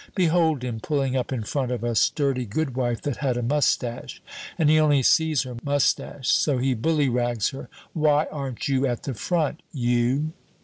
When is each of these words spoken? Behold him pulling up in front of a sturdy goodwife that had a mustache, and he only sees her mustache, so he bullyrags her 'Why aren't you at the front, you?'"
Behold 0.15 0.63
him 0.63 0.79
pulling 0.79 1.15
up 1.15 1.31
in 1.31 1.43
front 1.43 1.71
of 1.71 1.83
a 1.83 1.93
sturdy 1.93 2.43
goodwife 2.47 3.03
that 3.03 3.17
had 3.17 3.37
a 3.37 3.43
mustache, 3.43 4.19
and 4.57 4.67
he 4.67 4.79
only 4.79 5.03
sees 5.03 5.43
her 5.43 5.55
mustache, 5.63 6.29
so 6.29 6.57
he 6.57 6.73
bullyrags 6.73 7.51
her 7.51 7.69
'Why 7.93 8.25
aren't 8.31 8.67
you 8.67 8.87
at 8.87 9.03
the 9.03 9.13
front, 9.13 9.61
you?'" 9.71 10.33